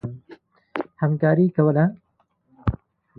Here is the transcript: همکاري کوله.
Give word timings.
همکاري 1.01 1.47
کوله. 1.55 1.85